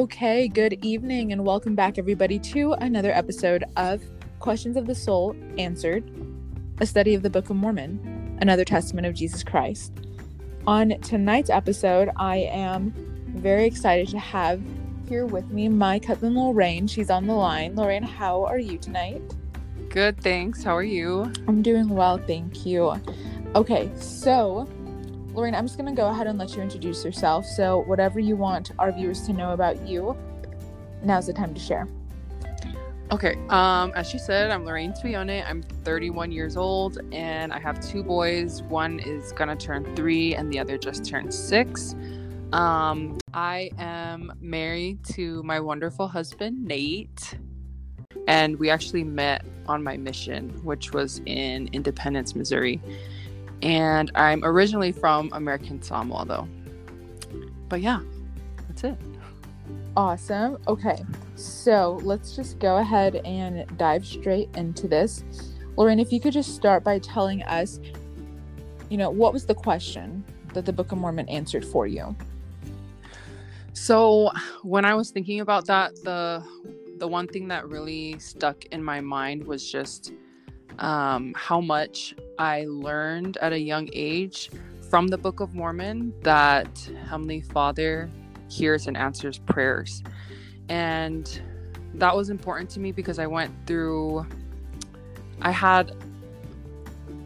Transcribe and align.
Okay, 0.00 0.48
good 0.48 0.82
evening, 0.82 1.30
and 1.30 1.44
welcome 1.44 1.74
back, 1.74 1.98
everybody, 1.98 2.38
to 2.38 2.72
another 2.72 3.12
episode 3.12 3.64
of 3.76 4.02
Questions 4.38 4.78
of 4.78 4.86
the 4.86 4.94
Soul 4.94 5.36
Answered, 5.58 6.10
a 6.80 6.86
study 6.86 7.14
of 7.14 7.22
the 7.22 7.28
Book 7.28 7.50
of 7.50 7.56
Mormon, 7.56 8.38
another 8.40 8.64
testament 8.64 9.06
of 9.06 9.12
Jesus 9.12 9.44
Christ. 9.44 9.92
On 10.66 10.98
tonight's 11.02 11.50
episode, 11.50 12.08
I 12.16 12.36
am 12.50 12.94
very 13.36 13.66
excited 13.66 14.08
to 14.08 14.18
have 14.18 14.62
here 15.06 15.26
with 15.26 15.50
me 15.50 15.68
my 15.68 15.98
cousin 15.98 16.34
Lorraine. 16.34 16.86
She's 16.86 17.10
on 17.10 17.26
the 17.26 17.34
line. 17.34 17.76
Lorraine, 17.76 18.02
how 18.02 18.46
are 18.46 18.58
you 18.58 18.78
tonight? 18.78 19.20
Good, 19.90 20.18
thanks. 20.22 20.64
How 20.64 20.74
are 20.74 20.82
you? 20.82 21.30
I'm 21.46 21.60
doing 21.60 21.90
well, 21.90 22.16
thank 22.16 22.64
you. 22.64 22.98
Okay, 23.54 23.90
so 23.96 24.66
Lorraine, 25.32 25.54
I'm 25.54 25.66
just 25.66 25.78
going 25.78 25.88
to 25.88 25.96
go 25.96 26.08
ahead 26.08 26.26
and 26.26 26.38
let 26.38 26.56
you 26.56 26.62
introduce 26.62 27.04
yourself. 27.04 27.46
So, 27.46 27.82
whatever 27.82 28.18
you 28.18 28.36
want 28.36 28.72
our 28.78 28.90
viewers 28.90 29.22
to 29.26 29.32
know 29.32 29.52
about 29.52 29.86
you, 29.86 30.16
now's 31.02 31.26
the 31.26 31.32
time 31.32 31.54
to 31.54 31.60
share. 31.60 31.88
Okay, 33.12 33.36
um, 33.48 33.92
as 33.96 34.08
she 34.08 34.18
said, 34.18 34.52
I'm 34.52 34.64
Lorraine 34.64 34.92
Tuyone. 34.92 35.44
I'm 35.44 35.62
31 35.62 36.30
years 36.30 36.56
old 36.56 36.98
and 37.10 37.52
I 37.52 37.58
have 37.58 37.80
two 37.80 38.04
boys. 38.04 38.62
One 38.62 39.00
is 39.00 39.32
gonna 39.32 39.56
turn 39.56 39.96
three 39.96 40.36
and 40.36 40.52
the 40.52 40.60
other 40.60 40.78
just 40.78 41.04
turned 41.04 41.34
six. 41.34 41.96
Um, 42.52 43.18
I 43.34 43.70
am 43.78 44.32
married 44.40 45.04
to 45.14 45.42
my 45.42 45.58
wonderful 45.58 46.06
husband, 46.06 46.64
Nate, 46.64 47.34
and 48.28 48.56
we 48.60 48.70
actually 48.70 49.02
met 49.02 49.44
on 49.66 49.82
my 49.82 49.96
mission, 49.96 50.50
which 50.62 50.92
was 50.92 51.20
in 51.26 51.68
Independence, 51.72 52.36
Missouri 52.36 52.80
and 53.62 54.10
I'm 54.14 54.44
originally 54.44 54.92
from 54.92 55.30
American 55.32 55.82
Samoa, 55.82 56.24
though. 56.26 56.48
But 57.68 57.80
yeah, 57.80 58.00
that's 58.68 58.84
it. 58.84 58.96
Awesome. 59.96 60.58
Okay, 60.68 61.04
so 61.34 62.00
let's 62.02 62.36
just 62.36 62.58
go 62.58 62.78
ahead 62.78 63.16
and 63.24 63.66
dive 63.76 64.06
straight 64.06 64.48
into 64.56 64.88
this. 64.88 65.24
Lorraine, 65.76 65.98
if 65.98 66.12
you 66.12 66.20
could 66.20 66.32
just 66.32 66.54
start 66.54 66.84
by 66.84 66.98
telling 66.98 67.42
us, 67.44 67.80
you 68.88 68.96
know, 68.96 69.10
what 69.10 69.32
was 69.32 69.46
the 69.46 69.54
question 69.54 70.24
that 70.52 70.66
the 70.66 70.72
Book 70.72 70.92
of 70.92 70.98
Mormon 70.98 71.28
answered 71.28 71.64
for 71.64 71.86
you? 71.86 72.14
So, 73.72 74.30
when 74.62 74.84
I 74.84 74.94
was 74.94 75.10
thinking 75.10 75.40
about 75.40 75.66
that, 75.66 75.94
the 76.04 76.44
the 76.98 77.08
one 77.08 77.26
thing 77.26 77.48
that 77.48 77.66
really 77.68 78.18
stuck 78.18 78.64
in 78.66 78.84
my 78.84 79.00
mind 79.00 79.44
was 79.44 79.70
just 79.70 80.12
um, 80.78 81.32
how 81.34 81.60
much 81.60 82.14
I 82.40 82.64
learned 82.66 83.36
at 83.42 83.52
a 83.52 83.58
young 83.60 83.90
age 83.92 84.50
from 84.88 85.08
the 85.08 85.18
Book 85.18 85.40
of 85.40 85.54
Mormon 85.54 86.14
that 86.22 86.70
Heavenly 87.06 87.42
Father 87.42 88.08
hears 88.48 88.86
and 88.86 88.96
answers 88.96 89.36
prayers. 89.36 90.02
And 90.70 91.42
that 91.92 92.16
was 92.16 92.30
important 92.30 92.70
to 92.70 92.80
me 92.80 92.92
because 92.92 93.18
I 93.18 93.26
went 93.26 93.52
through, 93.66 94.26
I 95.42 95.50
had 95.50 95.94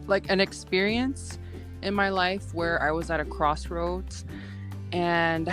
like 0.05 0.29
an 0.29 0.41
experience 0.41 1.39
in 1.81 1.93
my 1.93 2.09
life 2.09 2.53
where 2.53 2.83
I 2.83 2.91
was 2.91 3.09
at 3.09 3.21
a 3.21 3.25
crossroads 3.25 4.25
and 4.91 5.49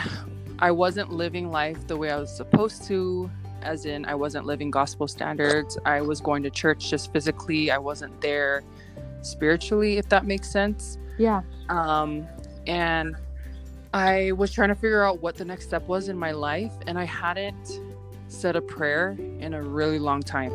I 0.59 0.73
wasn't 0.73 1.13
living 1.13 1.53
life 1.53 1.87
the 1.87 1.97
way 1.97 2.11
I 2.11 2.19
was 2.19 2.37
supposed 2.37 2.83
to 2.89 3.31
as 3.63 3.85
in 3.85 4.05
I 4.07 4.17
wasn't 4.17 4.45
living 4.45 4.73
gospel 4.73 5.07
standards. 5.07 5.79
I 5.85 6.01
was 6.01 6.21
going 6.21 6.43
to 6.43 6.51
church 6.51 6.91
just 6.91 7.13
physically. 7.13 7.71
I 7.71 7.79
wasn't 7.79 8.21
there 8.21 8.65
spiritually, 9.23 9.99
if 9.99 10.09
that 10.09 10.27
makes 10.27 10.51
sense. 10.51 10.99
Yeah. 11.19 11.43
Um, 11.69 12.27
and 12.67 13.17
I 13.95 14.33
was 14.33 14.53
trying 14.53 14.69
to 14.71 14.75
figure 14.75 15.05
out 15.05 15.21
what 15.21 15.37
the 15.37 15.45
next 15.45 15.67
step 15.67 15.87
was 15.87 16.09
in 16.09 16.19
my 16.19 16.33
life, 16.33 16.73
and 16.87 16.99
I 16.99 17.05
hadn't 17.05 17.81
said 18.29 18.57
a 18.57 18.63
prayer 18.63 19.17
in 19.41 19.55
a 19.55 19.63
really 19.63 19.99
long 19.99 20.23
time. 20.23 20.53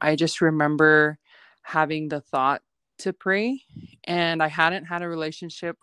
I 0.00 0.14
just 0.14 0.40
remember 0.40 1.18
having 1.62 2.08
the 2.08 2.20
thought 2.20 2.62
to 2.98 3.12
pray, 3.12 3.62
and 4.04 4.42
I 4.42 4.48
hadn't 4.48 4.84
had 4.84 5.02
a 5.02 5.08
relationship 5.08 5.76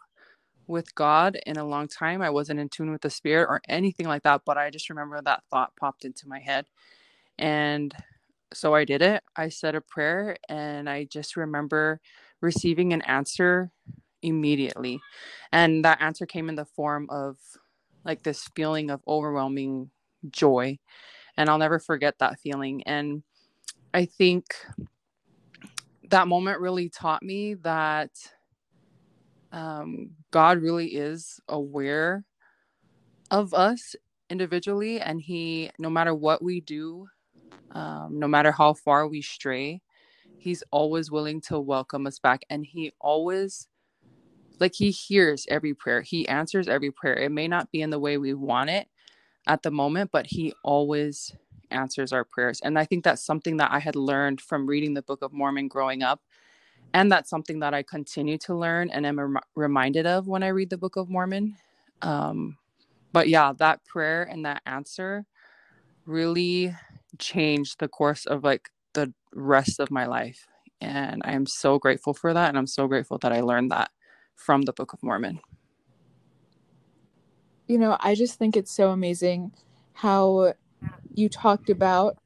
with 0.67 0.95
God 0.95 1.37
in 1.45 1.57
a 1.57 1.65
long 1.65 1.87
time. 1.89 2.21
I 2.21 2.29
wasn't 2.29 2.59
in 2.59 2.69
tune 2.69 2.91
with 2.91 3.01
the 3.01 3.09
spirit 3.09 3.47
or 3.49 3.61
anything 3.67 4.07
like 4.07 4.23
that, 4.23 4.43
but 4.45 4.57
I 4.57 4.69
just 4.69 4.89
remember 4.89 5.21
that 5.21 5.43
thought 5.49 5.75
popped 5.75 6.05
into 6.05 6.27
my 6.27 6.39
head. 6.39 6.65
And 7.37 7.93
so 8.53 8.73
I 8.73 8.85
did 8.85 9.01
it. 9.01 9.23
I 9.35 9.49
said 9.49 9.75
a 9.75 9.81
prayer 9.81 10.37
and 10.49 10.89
I 10.89 11.05
just 11.05 11.35
remember 11.35 11.99
receiving 12.41 12.93
an 12.93 13.01
answer 13.03 13.71
immediately. 14.21 14.99
And 15.51 15.85
that 15.85 16.01
answer 16.01 16.25
came 16.25 16.49
in 16.49 16.55
the 16.55 16.65
form 16.65 17.07
of 17.09 17.37
like 18.05 18.23
this 18.23 18.49
feeling 18.55 18.89
of 18.89 19.01
overwhelming 19.07 19.89
joy. 20.29 20.79
And 21.37 21.49
I'll 21.49 21.57
never 21.57 21.79
forget 21.79 22.19
that 22.19 22.39
feeling. 22.39 22.83
And 22.83 23.23
I 23.93 24.05
think 24.05 24.45
that 26.09 26.27
moment 26.27 26.59
really 26.59 26.89
taught 26.89 27.23
me 27.23 27.55
that 27.55 28.11
um, 29.51 30.11
God 30.31 30.61
really 30.61 30.87
is 30.87 31.39
aware 31.47 32.25
of 33.31 33.53
us 33.53 33.95
individually, 34.29 34.99
and 34.99 35.21
He, 35.21 35.71
no 35.79 35.89
matter 35.89 36.13
what 36.13 36.43
we 36.43 36.59
do, 36.61 37.07
um, 37.73 38.19
no 38.19 38.27
matter 38.27 38.51
how 38.51 38.73
far 38.73 39.07
we 39.07 39.21
stray, 39.21 39.81
He's 40.37 40.63
always 40.71 41.11
willing 41.11 41.41
to 41.43 41.59
welcome 41.59 42.07
us 42.07 42.19
back, 42.19 42.43
and 42.49 42.65
He 42.65 42.93
always 43.01 43.67
like 44.59 44.73
he 44.75 44.91
hears 44.91 45.45
every 45.49 45.73
prayer. 45.73 46.01
He 46.01 46.27
answers 46.27 46.67
every 46.69 46.91
prayer. 46.91 47.15
It 47.15 47.31
may 47.31 47.47
not 47.47 47.71
be 47.71 47.81
in 47.81 47.91
the 47.91 47.99
way 47.99 48.17
we 48.17 48.33
want 48.33 48.69
it 48.69 48.87
at 49.47 49.63
the 49.63 49.71
moment 49.71 50.11
but 50.11 50.27
he 50.27 50.53
always 50.63 51.35
answers 51.71 52.13
our 52.13 52.23
prayers. 52.23 52.61
And 52.63 52.79
i 52.79 52.85
think 52.85 53.03
that's 53.03 53.25
something 53.25 53.57
that 53.57 53.71
i 53.71 53.79
had 53.79 53.95
learned 53.95 54.41
from 54.41 54.67
reading 54.67 54.93
the 54.93 55.01
book 55.01 55.21
of 55.21 55.33
mormon 55.33 55.67
growing 55.67 56.03
up 56.03 56.21
and 56.93 57.11
that's 57.11 57.31
something 57.31 57.61
that 57.61 57.75
I 57.75 57.83
continue 57.83 58.37
to 58.39 58.55
learn 58.55 58.91
and 58.91 59.07
am 59.07 59.19
rem- 59.21 59.39
reminded 59.55 60.07
of 60.07 60.27
when 60.27 60.43
I 60.43 60.49
read 60.49 60.71
the 60.71 60.77
Book 60.77 60.97
of 60.97 61.09
Mormon. 61.09 61.57
Um, 62.03 62.57
but 63.13 63.29
yeah, 63.29 63.53
that 63.59 63.85
prayer 63.85 64.23
and 64.23 64.45
that 64.45 64.63
answer 64.67 65.25
really 66.05 66.75
changed 67.19 67.79
the 67.79 67.87
course 67.87 68.25
of 68.25 68.43
like 68.43 68.69
the 68.93 69.13
rest 69.33 69.79
of 69.79 69.91
my 69.91 70.05
life. 70.05 70.45
And 70.81 71.21
I 71.25 71.33
am 71.33 71.45
so 71.45 71.79
grateful 71.79 72.13
for 72.13 72.33
that. 72.33 72.49
And 72.49 72.57
I'm 72.57 72.67
so 72.67 72.87
grateful 72.87 73.17
that 73.19 73.31
I 73.31 73.41
learned 73.41 73.71
that 73.71 73.91
from 74.35 74.63
the 74.63 74.73
Book 74.73 74.93
of 74.93 75.01
Mormon. 75.01 75.39
You 77.67 77.77
know, 77.77 77.97
I 77.99 78.15
just 78.15 78.37
think 78.37 78.57
it's 78.57 78.75
so 78.75 78.89
amazing 78.89 79.53
how 79.93 80.53
you 81.13 81.29
talked 81.29 81.69
about, 81.69 82.17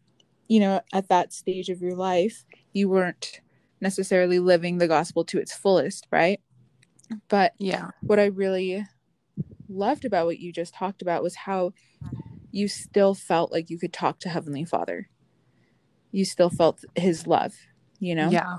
you 0.48 0.60
know, 0.60 0.82
at 0.92 1.10
that 1.10 1.34
stage 1.34 1.70
of 1.70 1.82
your 1.82 1.96
life, 1.96 2.46
you 2.74 2.90
weren't 2.90 3.42
necessarily 3.80 4.40
living 4.40 4.78
the 4.78 4.88
gospel 4.88 5.24
to 5.26 5.38
its 5.38 5.54
fullest, 5.54 6.08
right? 6.12 6.42
But 7.28 7.54
yeah, 7.60 7.90
what 8.02 8.20
I 8.20 8.26
really 8.26 8.86
loved 9.70 10.06
about 10.06 10.26
what 10.26 10.40
you 10.40 10.52
just 10.52 10.74
talked 10.74 11.02
about 11.02 11.22
was 11.22 11.36
how 11.36 11.74
you 12.58 12.68
still 12.68 13.14
felt 13.14 13.52
like 13.52 13.70
you 13.70 13.78
could 13.78 13.94
talk 13.94 14.20
to 14.20 14.30
Heavenly 14.30 14.66
Father. 14.66 15.10
You 16.12 16.26
still 16.26 16.50
felt 16.50 16.84
his 16.96 17.28
love, 17.28 17.54
you 18.00 18.16
know? 18.16 18.32
Yeah. 18.32 18.58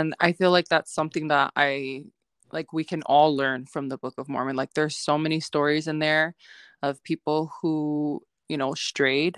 And 0.00 0.14
I 0.20 0.32
feel 0.32 0.50
like 0.50 0.68
that's 0.68 0.94
something 0.94 1.28
that 1.28 1.52
I 1.54 2.04
like 2.50 2.72
we 2.72 2.82
can 2.82 3.02
all 3.02 3.36
learn 3.36 3.66
from 3.66 3.88
the 3.88 3.98
Book 3.98 4.14
of 4.16 4.28
Mormon. 4.28 4.56
Like 4.56 4.72
there's 4.72 4.96
so 4.96 5.18
many 5.18 5.38
stories 5.38 5.86
in 5.86 5.98
there 5.98 6.34
of 6.82 7.02
people 7.04 7.52
who, 7.60 8.22
you 8.48 8.56
know, 8.56 8.72
strayed 8.74 9.36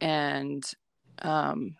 and 0.00 0.64
um 1.22 1.76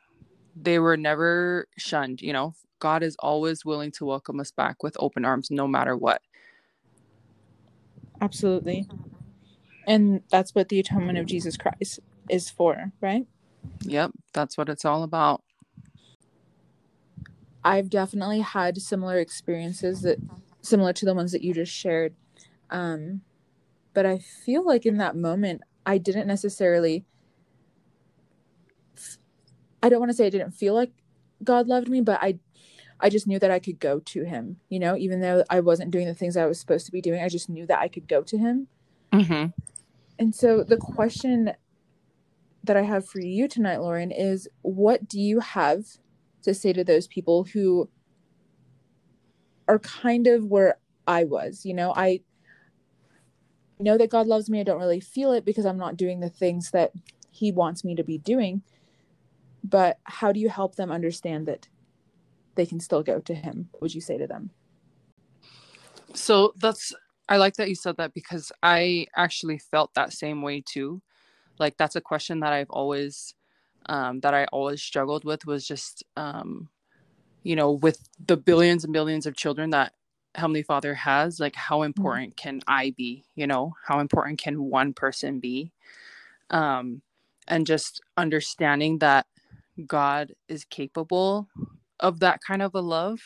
they 0.55 0.79
were 0.79 0.97
never 0.97 1.67
shunned 1.79 2.21
you 2.21 2.33
know 2.33 2.53
god 2.79 3.03
is 3.03 3.17
always 3.21 3.65
willing 3.65 3.91
to 3.91 4.05
welcome 4.05 4.39
us 4.41 4.51
back 4.51 4.83
with 4.83 4.97
open 5.01 5.25
arms 5.25 5.51
no 5.51 5.67
matter 5.67 5.97
what 5.97 6.21
absolutely 8.21 8.87
and 9.91 10.23
that's 10.31 10.55
what 10.55 10.69
the 10.69 10.79
atonement 10.79 11.19
of 11.19 11.27
jesus 11.27 11.57
christ 11.57 12.01
is 12.29 12.49
for 12.49 12.93
right 13.01 13.27
yep 13.83 14.11
that's 14.33 14.57
what 14.57 14.69
it's 14.69 14.85
all 14.85 15.03
about 15.03 15.43
i've 17.65 17.91
definitely 17.91 18.41
had 18.41 18.81
similar 18.81 19.19
experiences 19.19 20.03
that 20.03 20.19
similar 20.63 20.93
to 20.93 21.05
the 21.05 21.15
ones 21.15 21.33
that 21.33 21.43
you 21.43 21.53
just 21.53 21.73
shared 21.73 22.15
um 22.71 23.21
but 23.93 24.07
i 24.07 24.19
feel 24.19 24.65
like 24.65 24.87
in 24.87 24.99
that 24.99 25.17
moment 25.17 25.63
i 25.85 25.99
didn't 25.99 26.27
necessarily 26.27 27.05
I 29.83 29.89
don't 29.89 30.01
want 30.01 30.11
to 30.11 30.17
say 30.17 30.27
I 30.27 30.31
didn't 30.31 30.53
feel 30.53 30.75
like 30.75 30.93
God 31.43 31.67
loved 31.67 31.89
me, 31.89 32.01
but 32.01 32.19
I 32.23 32.39
I 33.03 33.09
just 33.09 33.27
knew 33.27 33.39
that 33.39 33.51
I 33.51 33.59
could 33.59 33.81
go 33.81 33.99
to 33.99 34.25
him, 34.25 34.59
you 34.69 34.79
know, 34.79 34.95
even 34.95 35.21
though 35.21 35.43
I 35.49 35.61
wasn't 35.61 35.91
doing 35.91 36.07
the 36.07 36.15
things 36.15 36.37
I 36.37 36.45
was 36.45 36.61
supposed 36.61 36.85
to 36.85 36.93
be 36.93 37.01
doing, 37.01 37.23
I 37.23 37.31
just 37.31 37.49
knew 37.49 37.65
that 37.67 37.79
I 37.79 37.89
could 37.89 38.07
go 38.07 38.23
to 38.23 38.37
him. 38.37 38.69
Mm-hmm. 39.11 39.47
And 40.21 40.35
so 40.35 40.63
the 40.63 40.77
question 40.77 41.53
that 42.63 42.77
I 42.77 42.83
have 42.83 43.09
for 43.09 43.21
you 43.21 43.49
tonight, 43.49 43.79
Lorraine, 43.79 44.11
is 44.11 44.47
what 44.61 45.09
do 45.09 45.19
you 45.19 45.41
have 45.41 45.85
to 46.43 46.53
say 46.53 46.75
to 46.75 46.85
those 46.85 47.09
people 47.09 47.45
who 47.45 47.89
are 49.67 49.79
kind 49.79 50.27
of 50.27 50.45
where 50.45 50.77
I 51.07 51.25
was? 51.25 51.65
You 51.65 51.73
know, 51.73 51.95
I 51.97 52.21
know 53.79 53.97
that 53.97 54.11
God 54.11 54.27
loves 54.27 54.51
me. 54.51 54.61
I 54.61 54.63
don't 54.63 54.79
really 54.79 55.01
feel 55.01 55.33
it 55.33 55.47
because 55.47 55.65
I'm 55.65 55.79
not 55.79 55.97
doing 55.97 56.21
the 56.21 56.29
things 56.29 56.71
that 56.73 56.93
He 57.31 57.51
wants 57.51 57.83
me 57.83 57.95
to 57.95 58.05
be 58.05 58.19
doing. 58.19 58.61
But 59.65 60.01
how 60.05 60.33
do 60.33 60.41
you 60.41 60.51
help 60.51 60.75
them 60.77 60.93
understand 60.93 61.49
that 61.49 61.69
they 62.57 62.67
can 62.67 62.79
still 62.79 63.03
go 63.03 63.21
to 63.21 63.35
Him? 63.35 63.71
What 63.73 63.81
would 63.81 63.95
you 63.95 64.03
say 64.03 64.19
to 64.19 64.27
them? 64.27 64.51
So 66.13 66.53
that's, 66.59 66.93
I 67.31 67.37
like 67.37 67.55
that 67.55 67.69
you 67.69 67.77
said 67.77 67.97
that 67.97 68.13
because 68.13 68.53
I 68.63 69.07
actually 69.17 69.59
felt 69.59 69.95
that 69.95 70.13
same 70.13 70.43
way 70.43 70.63
too. 70.67 71.01
Like, 71.59 71.77
that's 71.77 71.97
a 71.97 72.01
question 72.01 72.41
that 72.41 72.53
I've 72.53 72.71
always, 72.71 73.35
um, 73.87 74.21
that 74.21 74.35
I 74.35 74.45
always 74.47 74.83
struggled 74.83 75.25
with 75.25 75.47
was 75.47 75.67
just, 75.67 76.05
um, 76.17 76.69
you 77.43 77.57
know, 77.57 77.71
with 77.71 78.09
the 78.27 78.37
billions 78.37 78.85
and 78.85 78.93
billions 78.93 79.27
of 79.27 79.37
children 79.37 79.71
that 79.71 79.93
Heavenly 80.35 80.63
Father 80.63 80.95
has, 80.95 81.41
like 81.41 81.55
how 81.55 81.79
mm-hmm. 81.79 81.87
important 81.87 82.37
can 82.37 82.61
I 82.67 82.95
be? 82.97 83.25
You 83.37 83.47
know, 83.47 83.75
how 83.87 84.01
important 84.01 84.39
can 84.39 84.65
one 84.65 84.93
person 84.93 85.41
be? 85.41 85.73
Um, 86.51 87.03
and 87.49 87.67
just 87.67 88.01
understanding 88.17 88.99
that 88.99 89.27
God 89.87 90.35
is 90.49 90.65
capable 90.65 91.49
of 92.01 92.21
that 92.21 92.41
kind 92.47 92.63
of 92.63 92.75
a 92.75 92.81
love 92.81 93.21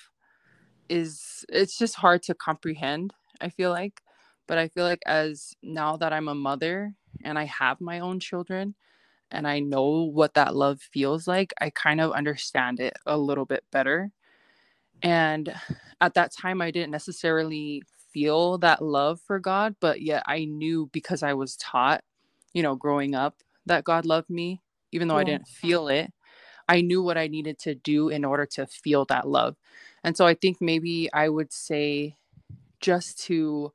is 0.88 1.44
it's 1.48 1.78
just 1.78 1.94
hard 1.94 2.22
to 2.24 2.34
comprehend, 2.34 3.14
I 3.40 3.48
feel 3.48 3.70
like. 3.70 4.00
But 4.46 4.58
I 4.58 4.68
feel 4.68 4.84
like 4.84 5.02
as 5.06 5.54
now 5.62 5.96
that 5.96 6.12
I'm 6.12 6.28
a 6.28 6.34
mother 6.34 6.94
and 7.22 7.38
I 7.38 7.44
have 7.44 7.80
my 7.80 8.00
own 8.00 8.20
children 8.20 8.74
and 9.30 9.48
I 9.48 9.60
know 9.60 10.04
what 10.12 10.34
that 10.34 10.54
love 10.54 10.80
feels 10.80 11.26
like, 11.26 11.54
I 11.60 11.70
kind 11.70 12.00
of 12.00 12.12
understand 12.12 12.78
it 12.78 12.94
a 13.06 13.16
little 13.16 13.46
bit 13.46 13.64
better. 13.70 14.10
And 15.02 15.54
at 16.00 16.14
that 16.14 16.32
time, 16.32 16.60
I 16.60 16.70
didn't 16.70 16.90
necessarily 16.90 17.82
feel 18.12 18.58
that 18.58 18.82
love 18.82 19.20
for 19.20 19.38
God, 19.38 19.76
but 19.80 20.00
yet 20.02 20.22
I 20.26 20.44
knew 20.44 20.88
because 20.92 21.22
I 21.22 21.34
was 21.34 21.56
taught, 21.56 22.02
you 22.52 22.62
know, 22.62 22.76
growing 22.76 23.14
up 23.14 23.36
that 23.66 23.84
God 23.84 24.06
loved 24.06 24.30
me, 24.30 24.62
even 24.92 25.08
though 25.08 25.14
yeah. 25.14 25.20
I 25.20 25.24
didn't 25.24 25.48
feel 25.48 25.88
it. 25.88 26.12
I 26.68 26.80
knew 26.80 27.02
what 27.02 27.18
I 27.18 27.26
needed 27.26 27.58
to 27.60 27.74
do 27.74 28.08
in 28.08 28.24
order 28.24 28.46
to 28.46 28.66
feel 28.66 29.04
that 29.06 29.28
love. 29.28 29.56
And 30.02 30.16
so 30.16 30.26
I 30.26 30.34
think 30.34 30.60
maybe 30.60 31.12
I 31.12 31.28
would 31.28 31.52
say 31.52 32.16
just 32.84 33.18
to 33.24 33.72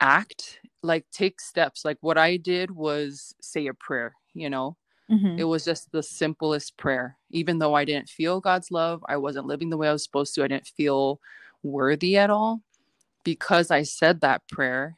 act, 0.00 0.60
like 0.82 1.04
take 1.12 1.40
steps. 1.40 1.84
Like 1.84 1.98
what 2.00 2.18
I 2.18 2.36
did 2.36 2.70
was 2.70 3.34
say 3.40 3.66
a 3.66 3.74
prayer, 3.74 4.14
you 4.34 4.48
know, 4.48 4.76
Mm-hmm. 5.10 5.38
It 5.38 5.44
was 5.44 5.64
just 5.64 5.90
the 5.90 6.02
simplest 6.02 6.76
prayer. 6.76 7.16
Even 7.30 7.58
though 7.58 7.74
I 7.74 7.84
didn't 7.84 8.08
feel 8.08 8.40
God's 8.40 8.70
love, 8.70 9.04
I 9.08 9.16
wasn't 9.16 9.46
living 9.46 9.70
the 9.70 9.76
way 9.76 9.88
I 9.88 9.92
was 9.92 10.04
supposed 10.04 10.34
to, 10.34 10.44
I 10.44 10.48
didn't 10.48 10.68
feel 10.68 11.20
worthy 11.62 12.16
at 12.16 12.30
all. 12.30 12.62
Because 13.24 13.70
I 13.70 13.82
said 13.82 14.20
that 14.20 14.46
prayer, 14.48 14.96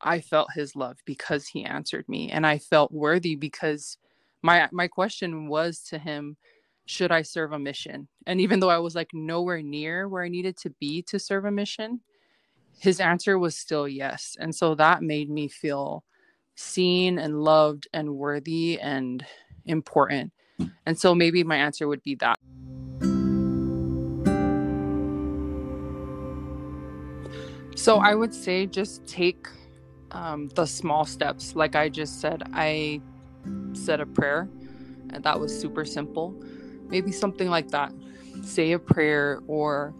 I 0.00 0.20
felt 0.20 0.48
his 0.54 0.76
love 0.76 0.98
because 1.06 1.46
he 1.46 1.64
answered 1.64 2.08
me 2.08 2.30
and 2.30 2.46
I 2.46 2.58
felt 2.58 2.92
worthy 2.92 3.34
because 3.34 3.96
my 4.42 4.68
my 4.72 4.88
question 4.88 5.48
was 5.48 5.80
to 5.84 5.98
him 5.98 6.36
should 6.84 7.10
I 7.10 7.22
serve 7.22 7.52
a 7.52 7.58
mission? 7.58 8.08
And 8.26 8.40
even 8.40 8.60
though 8.60 8.70
I 8.70 8.78
was 8.78 8.94
like 8.94 9.10
nowhere 9.12 9.62
near 9.62 10.08
where 10.08 10.22
I 10.22 10.28
needed 10.28 10.56
to 10.58 10.70
be 10.70 11.02
to 11.02 11.18
serve 11.18 11.44
a 11.44 11.50
mission, 11.50 12.00
his 12.78 13.00
answer 13.00 13.38
was 13.38 13.56
still 13.56 13.88
yes. 13.88 14.36
And 14.38 14.54
so 14.54 14.74
that 14.74 15.02
made 15.02 15.30
me 15.30 15.48
feel 15.48 16.04
seen 16.54 17.18
and 17.18 17.42
loved 17.42 17.88
and 17.92 18.16
worthy 18.16 18.78
and 18.80 19.24
important. 19.64 20.32
And 20.86 20.98
so 20.98 21.14
maybe 21.14 21.44
my 21.44 21.56
answer 21.56 21.88
would 21.88 22.02
be 22.02 22.14
that. 22.16 22.36
So 27.76 27.98
I 27.98 28.14
would 28.14 28.34
say 28.34 28.66
just 28.66 29.06
take 29.06 29.48
um, 30.10 30.48
the 30.54 30.66
small 30.66 31.04
steps. 31.04 31.54
Like 31.54 31.76
I 31.76 31.88
just 31.88 32.20
said, 32.20 32.42
I 32.52 33.00
said 33.74 34.00
a 34.00 34.06
prayer, 34.06 34.48
and 35.10 35.22
that 35.22 35.38
was 35.38 35.58
super 35.58 35.84
simple. 35.84 36.34
Maybe 36.88 37.12
something 37.12 37.48
like 37.48 37.68
that. 37.68 37.92
Say 38.42 38.72
a 38.72 38.78
prayer 38.78 39.40
or 39.46 39.94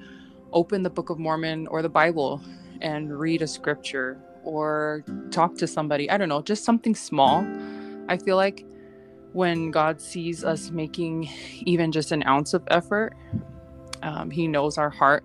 open 0.52 0.82
the 0.82 0.90
Book 0.90 1.10
of 1.10 1.18
Mormon 1.18 1.66
or 1.66 1.82
the 1.82 1.88
Bible 1.88 2.40
and 2.80 3.18
read 3.18 3.42
a 3.42 3.46
scripture 3.46 4.18
or 4.44 5.04
talk 5.30 5.56
to 5.56 5.66
somebody. 5.66 6.10
I 6.10 6.16
don't 6.16 6.28
know, 6.28 6.42
just 6.42 6.64
something 6.64 6.94
small. 6.94 7.46
I 8.08 8.16
feel 8.16 8.36
like 8.36 8.64
when 9.32 9.70
God 9.70 10.00
sees 10.00 10.44
us 10.44 10.70
making 10.70 11.28
even 11.66 11.92
just 11.92 12.12
an 12.12 12.22
ounce 12.26 12.54
of 12.54 12.62
effort, 12.70 13.14
um, 14.02 14.30
He 14.30 14.46
knows 14.48 14.78
our 14.78 14.90
heart, 14.90 15.24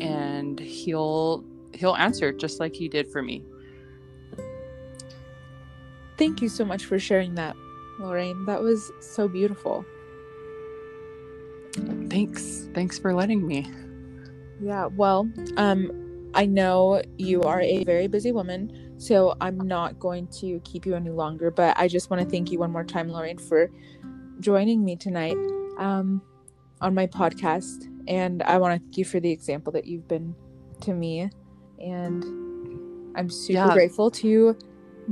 and 0.00 0.58
He'll 0.58 1.44
He'll 1.74 1.96
answer 1.96 2.32
just 2.32 2.58
like 2.58 2.74
He 2.74 2.88
did 2.88 3.10
for 3.10 3.22
me. 3.22 3.44
Thank 6.16 6.42
you 6.42 6.48
so 6.48 6.64
much 6.64 6.84
for 6.84 6.98
sharing 6.98 7.34
that, 7.36 7.54
Lorraine. 8.00 8.44
That 8.46 8.60
was 8.62 8.90
so 9.00 9.28
beautiful. 9.28 9.84
Thanks. 12.08 12.68
Thanks 12.74 12.98
for 12.98 13.14
letting 13.14 13.46
me. 13.46 13.70
Yeah, 14.60 14.86
well, 14.86 15.28
um 15.56 16.07
I 16.38 16.46
know 16.46 17.02
you 17.16 17.42
are 17.42 17.60
a 17.60 17.82
very 17.82 18.06
busy 18.06 18.30
woman, 18.30 18.94
so 18.96 19.34
I'm 19.40 19.58
not 19.58 19.98
going 19.98 20.28
to 20.38 20.60
keep 20.60 20.86
you 20.86 20.94
any 20.94 21.10
longer, 21.10 21.50
but 21.50 21.76
I 21.76 21.88
just 21.88 22.10
want 22.10 22.22
to 22.22 22.30
thank 22.30 22.52
you 22.52 22.60
one 22.60 22.70
more 22.70 22.84
time, 22.84 23.10
Lorraine, 23.10 23.38
for 23.38 23.68
joining 24.38 24.84
me 24.84 24.94
tonight 24.94 25.36
um, 25.78 26.22
on 26.80 26.94
my 26.94 27.08
podcast. 27.08 27.88
And 28.06 28.44
I 28.44 28.58
want 28.58 28.74
to 28.74 28.78
thank 28.78 28.98
you 28.98 29.04
for 29.04 29.18
the 29.18 29.32
example 29.32 29.72
that 29.72 29.84
you've 29.84 30.06
been 30.06 30.32
to 30.82 30.94
me. 30.94 31.28
And 31.80 32.22
I'm 33.16 33.28
super 33.28 33.66
yeah. 33.66 33.72
grateful 33.72 34.08
to 34.12 34.56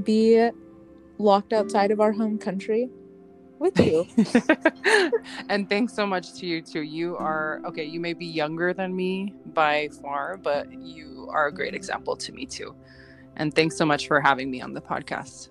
be 0.05 0.49
locked 1.19 1.53
outside 1.53 1.91
of 1.91 2.01
our 2.01 2.13
home 2.13 2.39
country 2.39 2.89
with 3.59 3.79
you. 3.79 4.07
and 5.49 5.69
thanks 5.69 5.95
so 5.95 6.07
much 6.07 6.35
to 6.35 6.47
you 6.47 6.63
too. 6.63 6.83
You 6.83 7.17
are 7.17 7.61
okay, 7.67 7.85
you 7.85 8.01
may 8.01 8.13
be 8.13 8.27
younger 8.27 8.73
than 8.73 8.95
me 8.95 9.35
by 9.47 9.89
far, 10.03 10.37
but 10.37 10.73
you 10.73 11.29
are 11.31 11.47
a 11.49 11.53
great 11.53 11.75
example 11.75 12.17
to 12.17 12.33
me 12.33 12.47
too. 12.47 12.75
And 13.37 13.55
thanks 13.55 13.77
so 13.77 13.85
much 13.85 14.07
for 14.07 14.21
having 14.21 14.51
me 14.51 14.61
on 14.61 14.73
the 14.73 14.81
podcast. 14.81 15.51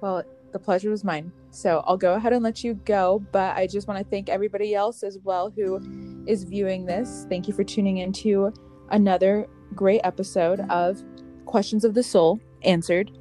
Well, 0.00 0.24
the 0.52 0.58
pleasure 0.58 0.90
was 0.90 1.04
mine. 1.04 1.32
So 1.50 1.82
I'll 1.86 1.96
go 1.96 2.14
ahead 2.14 2.32
and 2.32 2.42
let 2.42 2.62
you 2.64 2.74
go, 2.74 3.24
but 3.32 3.56
I 3.56 3.66
just 3.66 3.88
want 3.88 3.98
to 3.98 4.10
thank 4.10 4.28
everybody 4.28 4.74
else 4.74 5.02
as 5.02 5.18
well 5.22 5.50
who 5.54 6.24
is 6.26 6.44
viewing 6.44 6.86
this. 6.86 7.26
Thank 7.28 7.48
you 7.48 7.54
for 7.54 7.64
tuning 7.64 7.98
into 7.98 8.52
another 8.90 9.46
great 9.74 10.00
episode 10.04 10.60
of 10.70 11.02
Questions 11.44 11.84
of 11.84 11.94
the 11.94 12.02
Soul 12.02 12.40
Answered 12.62 13.16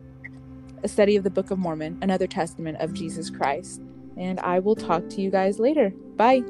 a 0.86 0.88
study 0.88 1.15
of 1.15 1.24
the 1.24 1.32
Book 1.32 1.50
of 1.50 1.58
Mormon, 1.58 1.98
another 2.04 2.27
testament 2.27 2.77
of 2.80 2.94
Jesus 2.94 3.32
Christ. 3.32 3.82
And 4.18 4.39
I 4.42 4.60
will 4.60 4.75
talk 4.75 5.10
to 5.10 5.22
you 5.22 5.32
guys 5.32 5.60
later. 5.60 5.89
Bye. 6.15 6.44